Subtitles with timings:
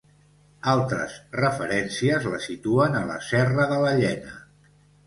[0.71, 4.39] Altres referències la situen a la Serra de la Llena.